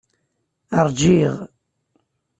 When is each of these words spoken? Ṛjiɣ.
Ṛjiɣ. 0.85 1.35